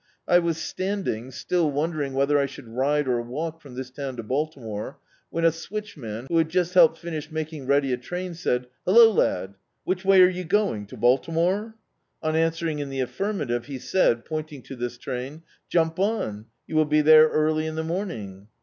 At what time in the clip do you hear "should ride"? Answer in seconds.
2.47-3.07